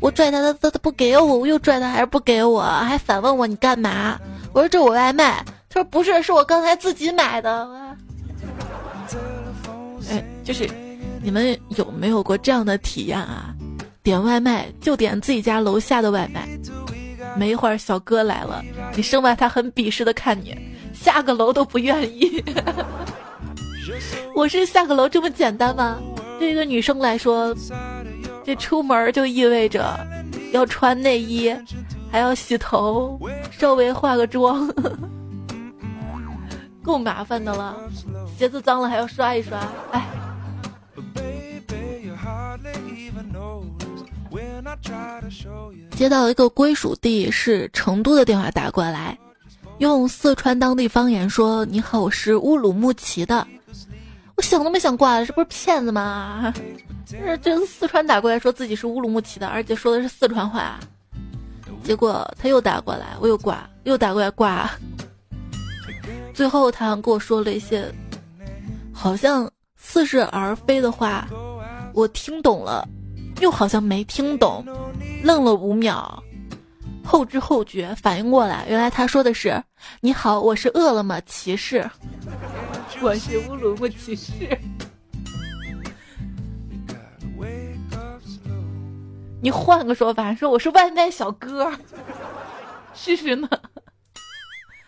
[0.00, 4.18] 我拽他，他他他不给我，我又拽他还是不给我，还反问我你干嘛？
[4.52, 7.68] 我说这我外卖，他说不是，是我刚才自己买的。
[10.10, 10.68] 哎，就是
[11.22, 13.54] 你们有没有过这样的体验啊？
[14.02, 16.48] 点外卖就点自己家楼下的外卖，
[17.36, 20.56] 没一会儿小哥来了，你生怕他很鄙视的看你，
[20.94, 22.42] 下个楼都不愿意。
[24.34, 25.98] 我是下个楼这么简单吗？
[26.38, 27.54] 对一个女生来说，
[28.44, 29.98] 这出门就意味着
[30.52, 31.50] 要穿内衣，
[32.10, 33.18] 还要洗头，
[33.50, 34.70] 稍微化个妆。
[36.84, 37.76] 够麻烦的了，
[38.38, 39.58] 鞋子脏了还要刷一刷，
[39.92, 40.06] 哎。
[45.92, 49.18] 接到一个归属地是成都的电话打过来，
[49.78, 53.46] 用四川当地方言说：“你好，我是乌鲁木齐的。”
[54.36, 56.52] 我想都没想挂了，这不是骗子吗？
[57.06, 60.78] 这这四川打过来说自己是乌鲁木齐的，而且说的是四川话。
[61.82, 64.68] 结果他又打过来，我又挂，又打过来挂。
[66.34, 67.90] 最后，他跟我说了一些
[68.92, 71.26] 好像似是而非的话，
[71.94, 72.86] 我听懂了，
[73.40, 74.64] 又好像没听懂，
[75.22, 76.22] 愣了五秒，
[77.04, 79.62] 后知后觉反应过来，原来他说的是
[80.02, 81.88] ：“你好，我是饿了么骑士，
[83.02, 84.32] 我是乌鲁木齐市。”
[89.42, 91.70] 你换个说法，说我是外卖小哥，
[92.94, 93.48] 试试呢。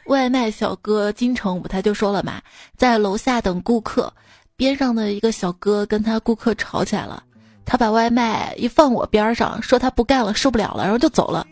[0.06, 2.40] 外卖小哥金城武他就说了嘛，
[2.76, 4.12] 在楼下等顾客，
[4.56, 7.22] 边上的一个小哥跟他顾客吵起来了，
[7.64, 11.46] 他把外卖一放我边上，说他不干了，受不了了，然后就走了。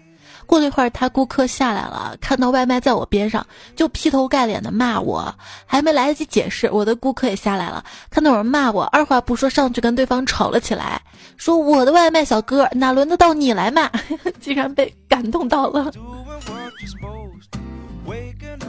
[0.47, 5.35] 过了一会儿，他顾客下来了，看到外卖在我边上，就劈头盖脸的骂我，
[5.67, 11.03] 还没来得及解释，我的顾客也下来了，看到有人骂我，二话不说上去跟对方吵了起来，
[11.37, 13.91] 说我的外卖小哥哪轮得到你来骂？
[14.41, 15.91] 竟然被感动到了。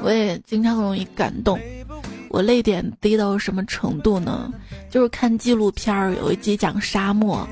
[0.02, 1.60] 我也经常容易感动，
[2.30, 4.52] 我泪点低到什么程度呢？
[4.90, 7.48] 就是看纪录片儿，有一集讲沙漠。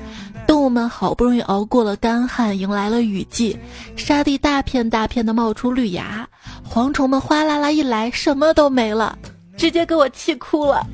[0.66, 3.56] 动物们好不容易熬过了干旱，迎来了雨季，
[3.94, 6.28] 沙地大片大片的冒出绿芽，
[6.68, 9.16] 蝗虫们哗啦啦一来，什么都没了，
[9.56, 10.84] 直接给我气哭了。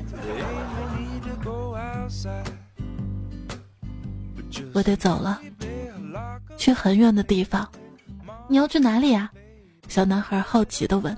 [4.75, 5.41] 我得走了，
[6.55, 7.67] 去很远的地方。
[8.47, 9.31] 你要去哪里呀？
[9.87, 11.17] 小男孩好奇地问。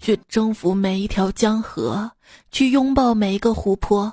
[0.00, 2.10] 去征服每一条江河，
[2.50, 4.12] 去拥抱每一个湖泊，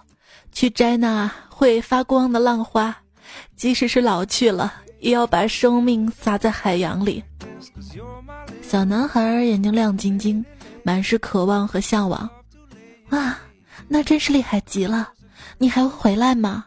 [0.52, 2.96] 去摘那会发光的浪花。
[3.56, 7.24] 即使是老去了，也要把生命洒在海洋里。
[8.62, 10.44] 小男孩眼睛亮晶晶，
[10.84, 12.30] 满是渴望和向往。
[13.10, 13.40] 啊，
[13.88, 15.10] 那真是厉害极了！
[15.58, 16.66] 你还会回来吗？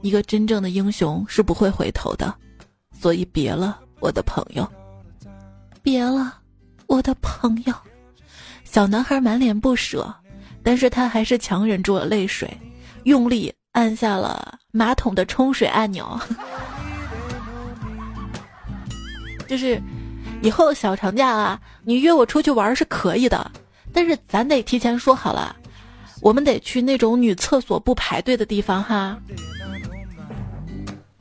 [0.00, 2.34] 一个真正的英雄是不会回头的，
[2.98, 4.66] 所以别了，我的朋友。
[5.82, 6.38] 别了，
[6.86, 7.74] 我的朋友。
[8.64, 10.14] 小男孩满脸不舍，
[10.62, 12.48] 但是他还是强忍住了泪水，
[13.04, 14.58] 用力按下了。
[14.72, 16.18] 马桶的冲水按钮，
[19.48, 19.82] 就是
[20.42, 23.50] 以后小长假啊，你约我出去玩是可以的，
[23.92, 25.56] 但是咱得提前说好了，
[26.22, 29.18] 我们得去那种女厕所不排队的地方哈。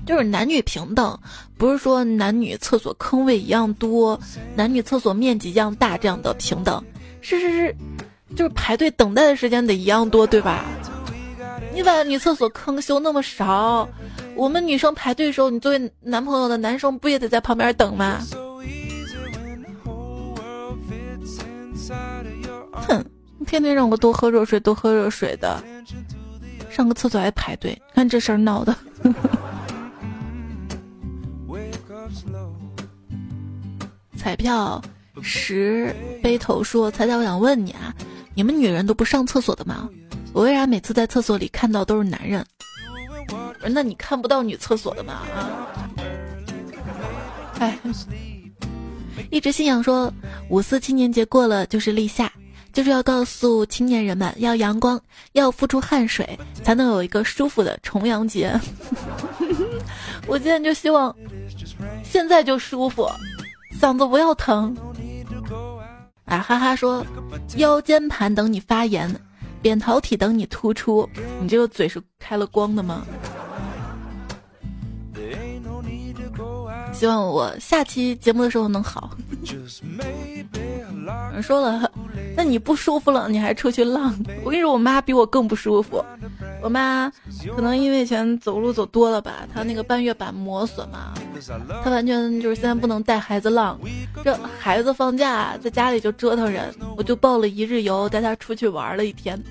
[0.05, 1.19] 就是男女平等，
[1.57, 4.19] 不是说男女厕所坑位一样多，
[4.55, 6.83] 男女厕所面积一样大这样的平等，
[7.21, 7.75] 是是是，
[8.35, 10.63] 就是排队等待的时间得一样多，对吧？
[11.79, 13.87] 你把女厕所坑修那么少，
[14.35, 18.19] 我们女生排队的时候，你作为男朋友的男生不也得在旁边等吗？
[22.73, 23.01] 哼，
[23.47, 25.63] 天天让我多喝热水，多喝热水的，
[26.69, 28.75] 上个厕所还排队，看这事儿闹的。
[34.17, 34.81] 彩票
[35.21, 37.95] 十背头说：“彩彩，我想问你啊，
[38.33, 39.87] 你们女人都不上厕所的吗？”
[40.33, 42.45] 我为啥每次在厕所里看到都是男人？
[43.71, 45.13] 那你看不到女厕所的吗？
[45.35, 45.67] 啊！
[47.59, 47.77] 哎，
[49.29, 50.11] 一直信仰说
[50.49, 52.31] 五四青年节过了就是立夏，
[52.71, 54.99] 就是要告诉青年人们要阳光，
[55.33, 58.57] 要付出汗水，才能有一个舒服的重阳节。
[60.25, 61.13] 我今天就希望
[62.03, 63.09] 现在就舒服，
[63.79, 64.75] 嗓子不要疼。
[66.25, 67.05] 哎，哈哈说
[67.57, 69.13] 腰间盘等你发炎。
[69.61, 71.07] 扁桃体等你突出，
[71.41, 73.05] 你这个嘴是开了光的吗？
[76.93, 79.15] 希望我下期节目的时候能好。
[81.41, 81.91] 说了，
[82.35, 84.13] 那你不舒服了，你还出去浪？
[84.43, 86.03] 我跟你说，我妈比我更不舒服。
[86.61, 87.11] 我妈
[87.55, 91.13] 可能因为以前走路走多了吧，她那个半月板磨损嘛，
[91.83, 93.79] 她完全就是现在不能带孩子浪。
[94.23, 99.41] 这孩子放假在家里就折腾人，我就报了一日游，带她出去玩了一天。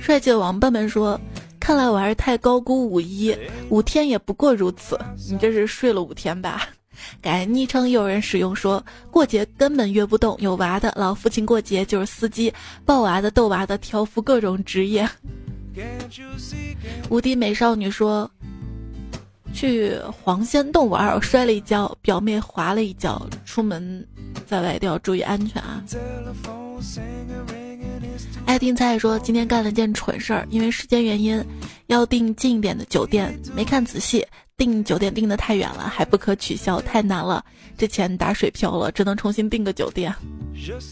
[0.00, 1.18] 帅气的王笨笨说
[1.58, 3.36] ：“看来我还是太高估五一，
[3.70, 4.98] 五天也不过如此。
[5.30, 6.68] 你这是睡了五天吧？”
[7.20, 12.52] 改昵称有人使用说：“过节根本约不动，有娃的老父亲过节就是司机，
[12.84, 15.08] 抱娃的逗娃的，挑夫各种职业。”
[17.10, 18.30] 无敌美少女说
[19.52, 24.06] ：“去黄仙洞玩，摔了一跤，表妹滑了一跤，出门
[24.46, 25.82] 在外都要注意安全啊。”
[28.46, 31.44] 爱听菜说今天干了件蠢事儿，因为时间原因
[31.86, 34.24] 要订近一点的酒店，没看仔细，
[34.56, 37.44] 订酒店订的太远了，还不可取消，太难了，
[37.76, 40.14] 这钱打水漂了，只能重新订个酒店。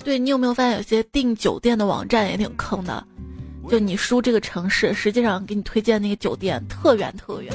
[0.03, 3.07] 对你有没有发现有些订酒店的网站也挺坑的？
[3.69, 7.55] 就你输这个城市，实际上给你推荐那个酒店特远特远，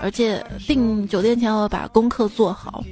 [0.00, 2.82] 而且订酒店前要把功课做好。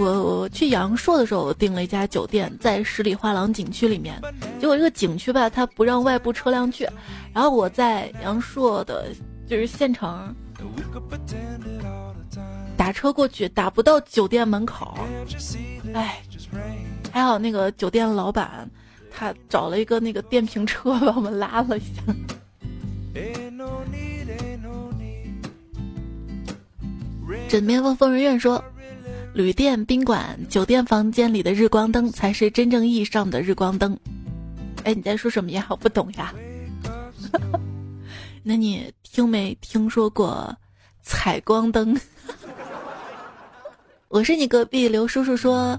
[0.00, 4.18] 我我去阳朔的时候我订了一家酒店在十里画廊景区里面。
[4.58, 6.88] 结果这个景区吧它不让外部车辆去
[7.34, 9.08] 然后我在阳朔的
[9.46, 10.34] 就是县城
[12.76, 14.96] 打车过去打不到酒店门口。
[15.92, 16.22] 哎
[17.12, 18.68] 还好那个酒店老板
[19.10, 22.02] 他找了一个那个电瓶车把我们拉了一下。
[27.48, 28.62] 枕边风风人院说
[29.32, 33.96] 旅店、宾馆、酒店房间里的日光灯才是真正意义上的日光灯。
[34.84, 35.66] 哎，你在说什么呀？
[35.68, 36.34] 我不懂呀。
[38.42, 40.54] 那你听没听说过
[41.00, 41.98] 采光灯？
[44.08, 45.78] 我是你隔壁刘叔叔说，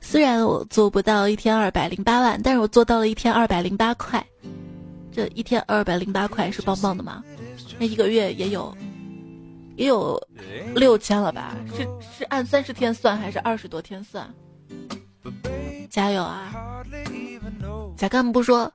[0.00, 4.24] 虽然我做不到一天二百零八万，但是我做到了一天二百零八块。
[5.10, 7.24] 这一天二百零八块是棒棒的吗？
[7.78, 8.76] 那一个月也有，
[9.76, 10.20] 也有
[10.74, 11.54] 六千了吧？
[11.76, 11.86] 是
[12.18, 14.28] 是按三十天算还是二十多天算？
[15.90, 16.52] 加油啊！
[17.96, 18.70] 贾干部说，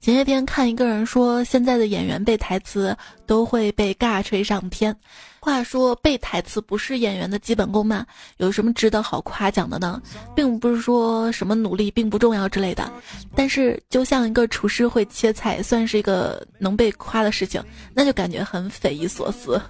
[0.00, 4.94] 前些天看一个人说，现在的演员背台词都会被尬吹上天。
[5.40, 8.06] 话说背台词不是演员的基本功吗？
[8.38, 10.00] 有什么值得好夸奖的呢？
[10.34, 12.90] 并不是说什么努力并不重要之类的。
[13.34, 19.60] 但是就像一个厨师会切菜，算是一个能被夸的事情，那就感觉很匪夷所思。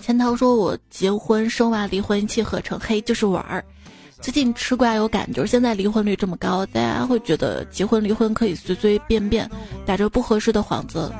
[0.00, 3.64] 钱涛说：“我结婚生娃离婚一气呵成，嘿，就是玩儿。”
[4.20, 9.50] 最近吃瓜有感，就是现在离婚率这么高，大家会觉得结婚离婚可以随随便便，
[9.84, 11.12] 打着不合适的幌子。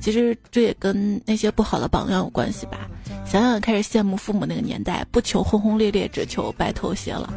[0.00, 2.90] 其实这也跟那些不好的榜样有关系吧。
[3.24, 7.28] 想想开始羡慕父母那个年代，不求轰轰烈烈，只求白头偕老。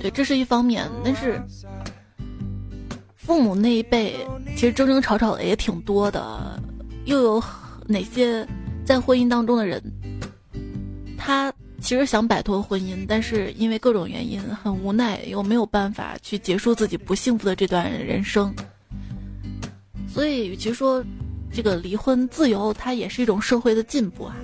[0.00, 1.42] 对，这是一方面，但是
[3.30, 4.26] 父母那一辈
[4.56, 6.60] 其实争争吵吵的也挺多的。
[7.04, 7.40] 又有
[7.86, 8.44] 哪些
[8.84, 9.80] 在婚姻当中的人，
[11.16, 11.52] 他？
[11.80, 18.52] 其实想摆脱婚姻，但是因为各种原因很无奈，又没有办法去结束自己不幸福的这段人生。
[20.12, 21.00] 所以，与其说
[21.52, 24.34] 这个离婚自由，它也是一种社会的进步啊。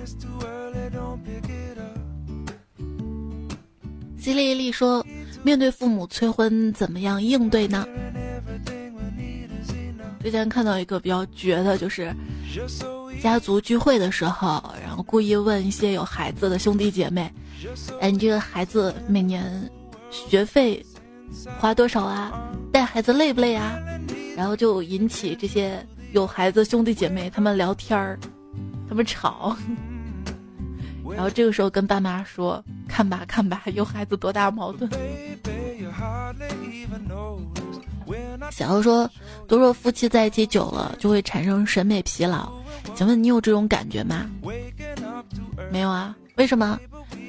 [4.17, 5.05] 吉利利说
[5.43, 7.85] ：“面对父母催婚，怎么样应对呢？”
[10.27, 12.13] 之前看到一个比较绝的，就是。
[13.21, 17.31] 家族聚会的时候，然后故意问一些有孩子的兄弟姐妹
[17.99, 19.69] ：“哎，你这个孩子每年
[20.11, 20.85] 学费
[21.59, 22.31] 花多少啊？
[22.71, 23.79] 带孩子累不累啊？”
[24.35, 28.19] 然后就引起这些有孩子兄弟姐妹他们聊天儿，
[28.87, 29.55] 他们吵。
[31.15, 34.89] 然后这个时候跟爸妈说：“看吧，看吧，有孩子多大矛盾。”
[38.51, 39.09] 小欧说
[39.47, 42.51] ：“都说夫妻在一起久了就会产生审美疲劳。”
[42.95, 44.25] 请问你有这种感觉吗？
[45.71, 46.15] 没有啊？
[46.35, 46.79] 为什么？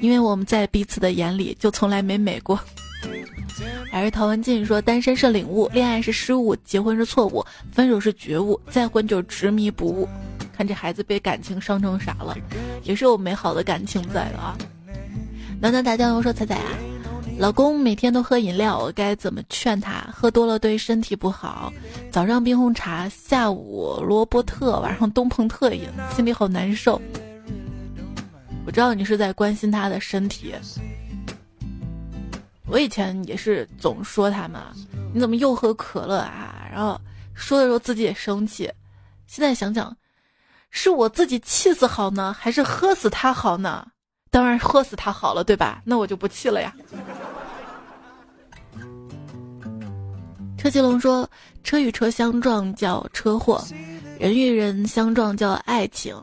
[0.01, 2.59] 因为我们在彼此的眼里就从来没美过。
[3.91, 10.07] 还是陶文静说：“单身是领悟，恋爱是失误，结婚是错误，分手是觉悟，再婚就是执迷不悟。”
[10.55, 12.37] 看这孩子被感情伤成啥了？
[12.83, 14.57] 也是有美好的感情在的啊。
[15.59, 16.71] 暖暖打酱油说：“彩彩啊。”
[17.39, 20.05] 老公每天都喝饮料，我该怎么劝他？
[20.11, 21.71] 喝多了对身体不好。
[22.11, 27.01] 早上冰红茶，下午罗伯特，晚上东鹏特饮，心里好难受。
[28.65, 30.53] 我知道你是在关心他的身体。
[32.67, 34.73] 我以前也是总说他嘛，
[35.13, 36.67] 你怎么又喝可乐啊？
[36.69, 36.99] 然后
[37.33, 38.69] 说的时候自己也生气。
[39.27, 39.95] 现在想想，
[40.71, 43.87] 是我自己气死好呢，还是喝死他好呢？
[44.31, 45.81] 当然喝死他好了，对吧？
[45.83, 46.73] 那我就不气了呀。
[50.57, 51.27] 车继龙说
[51.63, 53.63] ：“车与车相撞叫车祸，
[54.19, 56.15] 人与人相撞叫爱情。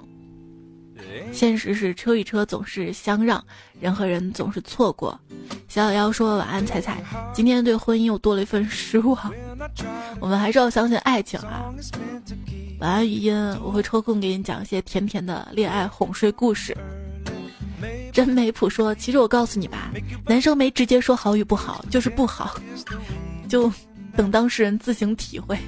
[1.32, 3.42] 现实是车与车总是相让，
[3.80, 5.18] 人和人总是错过。”
[5.68, 7.02] 小小妖说：“晚安，彩彩。
[7.32, 9.32] 今天对婚姻又多了一份失望。
[10.20, 11.72] 我们还是要相信爱情啊。
[12.78, 16.76] 晚安，语音，我会抽空给你讲一些甜甜的恋爱哄睡故事。”
[18.16, 19.92] 真没谱说：“其实我告诉你吧，
[20.24, 22.58] 男生没直接说好与不好，就是不好，
[23.46, 23.70] 就
[24.16, 25.58] 等当事人自行体会，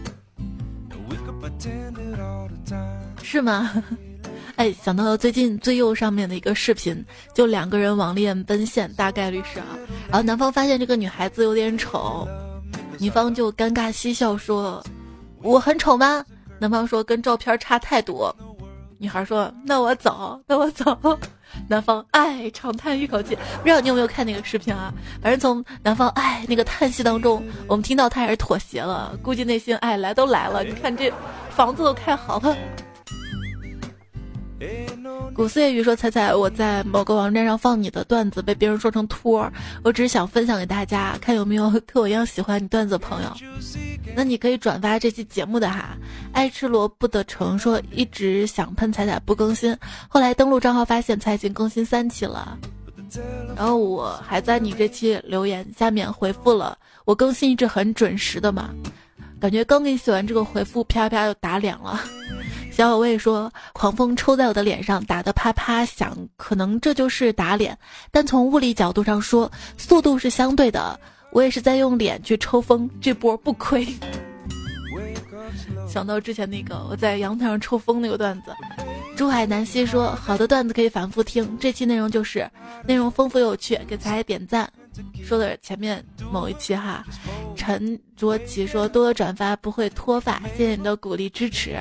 [3.22, 3.70] 是吗？
[4.56, 9.66] 哎，想到最近最右上面的一个视频，就两个人网恋奔现，大概率是啊。
[10.08, 12.26] 然后男方发现这个女孩子有点丑，
[12.98, 14.82] 女方就尴尬嬉笑说：
[15.42, 16.24] 我很丑吗？
[16.58, 18.34] 男方说跟照片差太多。
[18.96, 20.98] 女孩说：那我走，那我走。”
[21.68, 24.92] 南方哎长叹一口气，不知道你有没有看那个视频啊？
[25.20, 31.12] 反正从南方哎那个叹息当中，我们听到他还是妥协了，估计内心哎来都来了，你看这
[31.50, 32.56] 房子都开好了。
[35.38, 39.48] 古四夜雨说：“彩彩，我在某个网站上放你的段子，被别人说成托，
[39.84, 43.32] 我只是想分享给大家，看有没有和我一样喜欢你段子的朋友。
[44.16, 45.96] 那你可以转发这期节目的哈。”
[46.34, 49.76] 爱吃萝卜的橙说：“一直想喷彩彩不更新，
[50.08, 52.58] 后来登录账号发现才已经更新三期了，
[53.56, 58.70] 然后我还在你这期留言下面回复了，我更新一直很准时的嘛，
[59.40, 62.00] 感觉刚给你写完这个回复，啪啪就打脸了。”
[62.78, 67.76] 小小魏说：“狂风抽在我的脸上，打得啪啪响，可能这就是打脸。
[68.12, 70.96] 但从物理角度上说，速度是相对的。
[71.32, 73.84] 我也是在用脸去抽风，这波不亏。
[75.90, 78.52] ”想到之前那个我在阳台上抽风那个段子，
[79.16, 82.48] 珠海南希说：“好的段子可以反复听，这期内容就是
[82.86, 84.72] 内容丰富有趣，给彩点赞。”
[85.24, 87.04] 说的前面某一期哈。
[87.56, 91.76] 陈卓奇说：“多多转发不会脱发，谢谢你的鼓励支持。”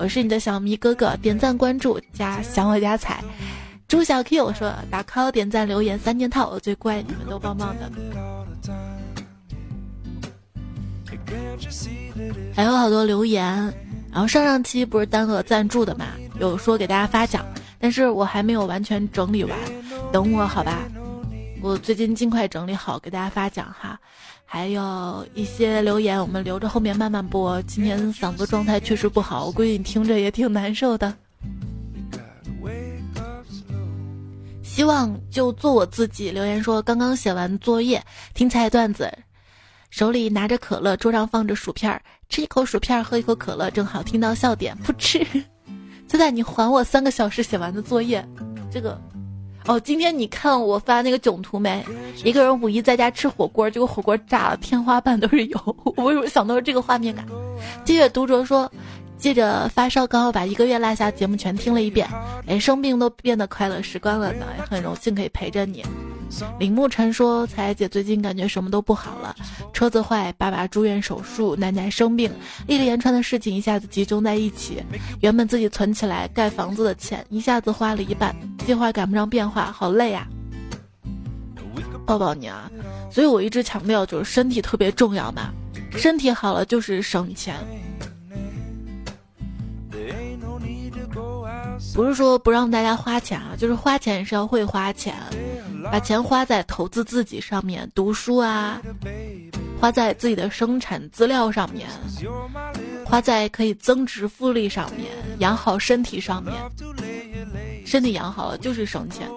[0.00, 3.22] 我是你的小迷哥哥，点赞关注加想我加彩。
[3.86, 7.82] 朱小 Q 说：“打 call 点赞留言三件套，我最乖，你们都棒棒的。”
[12.56, 13.44] 还有好多留言，
[14.10, 16.06] 然后上上期不是单额赞助的嘛，
[16.38, 17.44] 有说给大家发奖，
[17.78, 19.54] 但是我还没有完全整理完，
[20.10, 20.78] 等我好吧，
[21.60, 24.00] 我最近尽快整理好给大家发奖哈。
[24.52, 27.62] 还有一些留言，我们留着后面慢慢播。
[27.62, 31.16] 今天嗓子状态确实不好，我估计你听着也挺难受的。
[34.60, 36.32] 希望就做我自己。
[36.32, 39.08] 留言说刚刚写完作业，听菜段子，
[39.88, 45.24] 手里拿着可乐，桌上放着薯片，吃一口薯片，喝一口可乐，正好听到笑点，不吃。
[46.08, 48.28] 现在你还我三个小时写完的作业，
[48.68, 49.00] 这个。
[49.70, 51.84] 哦，今天你看我发那个囧图没？
[52.24, 55.76] 一个人五一在家吃火锅，结果火锅炸了，天花板都是油。
[55.96, 57.24] 我为什么想到这个画面感？
[57.84, 58.70] 借月读者说。
[59.16, 62.08] 借着发烧，刚好把一个月落下节目全听了一遍，
[62.46, 65.84] 连生病都变得快乐时光了呢，也很荣幸可以陪着你。
[66.58, 69.34] 林沐晨说：“彩姐最近感觉什么都不好了，
[69.72, 72.30] 车子坏，爸爸住院手术，奶奶生病，
[72.66, 74.82] 一连串的事情一下子集中在一起。
[75.20, 80.26] 原本自己存起来盖房子的钱，一下子花了一半，计划赶不上变化，好累啊！
[82.06, 82.70] 抱抱你啊！
[83.10, 85.52] 所以我一直强调，就是身体特别重要嘛，
[85.96, 87.56] 身体好了就是省钱。”
[91.94, 95.14] 不是说不让大家花钱啊，就是花钱也是要会花钱，
[95.90, 98.80] 把钱花在投资自己上面，读书啊，
[99.80, 101.88] 花在自己的生产资料上面，
[103.04, 106.54] 花在可以增值复利上面，养好身体上面，
[107.84, 109.28] 身体养好了就是省钱。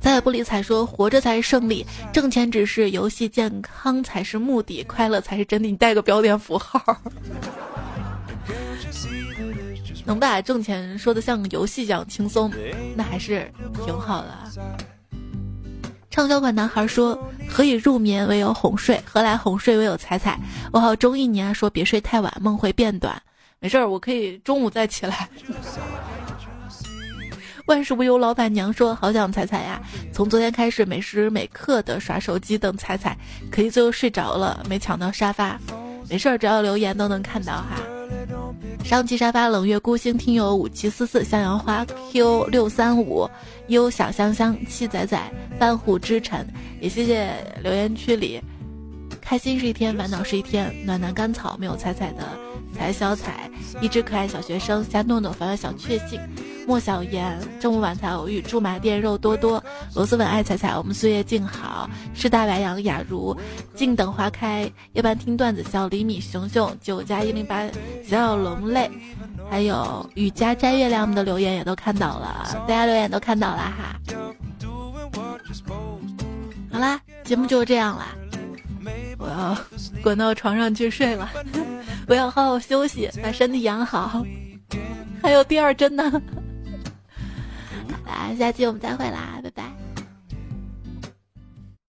[0.00, 5.68] 再也不理睬说活着才是胜利，挣钱只是游戏，健康才是目的，快乐才是真的。
[5.68, 6.82] 你带个标点符号。
[10.04, 12.50] 能把挣钱说的像个游戏一样轻松，
[12.94, 13.50] 那还是
[13.84, 14.28] 挺好的。
[16.10, 20.38] 畅销款男孩说：“何以入眠，唯有哄睡；何来哄睡，唯有彩彩。”
[20.70, 21.54] 我好中意你啊！
[21.54, 23.20] 说别睡太晚，梦会变短。
[23.60, 25.26] 没事儿，我可以中午再起来。
[27.64, 29.80] 万事不忧老板娘说：“好想彩彩呀！
[30.12, 33.16] 从昨天开始，每时每刻的刷手机等彩彩，
[33.50, 35.58] 可惜最后睡着了，没抢到沙发。
[36.10, 37.80] 没事儿，只要留言都能看到哈。”
[38.84, 43.28] 上期沙发冷月孤星听友五七四四向阳花 Q 六三五
[43.68, 45.18] 优小香香七仔仔
[45.58, 46.46] 半虎之臣，
[46.80, 48.40] 也谢谢留言区里，
[49.20, 52.22] 开心是一天，烦恼是一天，暖男甘草没有彩彩的
[52.72, 53.50] 彩小彩，
[53.80, 56.20] 一只可爱小学生加诺诺凡凡小确幸。
[56.64, 59.62] 莫小言，中午晚餐偶遇，驻马店肉多多，
[59.94, 63.36] 螺蛳粉爱彩彩，我们岁月静好，是大白杨雅茹，
[63.74, 67.66] 静等花开，夜半听段子，小厘米熊熊，九加一零八，
[68.06, 68.88] 小小龙泪，
[69.50, 73.98] 还有雨家摘月亮的留言也都看到了，大家留言都看到了哈。
[76.70, 78.14] 好啦，节目就这样啦，
[79.18, 79.56] 我要
[80.02, 81.30] 滚到床上去睡了，
[82.08, 84.24] 我要好好休息，把身体养好，
[85.22, 86.10] 还有第二针呢。
[88.06, 89.40] 来，下期我们再会啦。